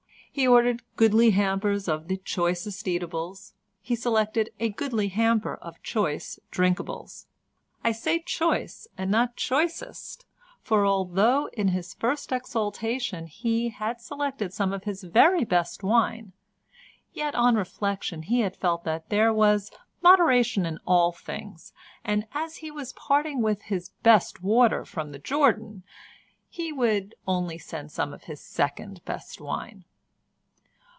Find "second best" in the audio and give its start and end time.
28.39-29.41